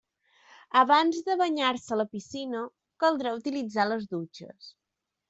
[0.79, 2.63] Abans de banyar-se a la piscina
[3.05, 4.73] caldrà utilitzar les dutxes.